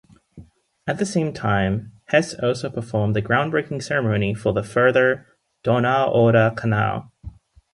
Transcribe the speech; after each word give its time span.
At 0.87 0.97
the 0.97 1.05
same 1.05 1.31
time, 1.31 1.91
Hess 2.05 2.33
also 2.33 2.71
performed 2.71 3.15
the 3.15 3.21
groundbreaking 3.21 3.83
ceremony 3.83 4.33
for 4.33 4.51
the 4.51 4.63
further 4.63 5.27
"Donau-Oder-Kanal". 5.63 7.11